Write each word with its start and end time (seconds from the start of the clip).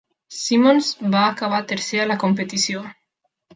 Simmons 0.37 0.89
va 1.17 1.21
acabar 1.35 1.61
tercer 1.73 2.01
en 2.07 2.11
la 2.15 2.19
competició. 2.27 2.85